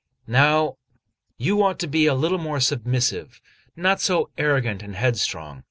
[0.25, 0.77] Now
[1.37, 3.39] you ought to be a little more submissive,
[3.75, 5.59] not so arrogant and headstrong.